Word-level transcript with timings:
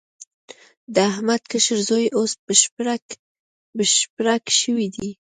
د 0.93 0.95
احمد 1.11 1.41
کشر 1.51 1.77
زوی 1.87 2.05
اوس 2.17 2.31
بشپړک 3.77 4.43
شوی 4.59 4.87
دی. 4.95 5.07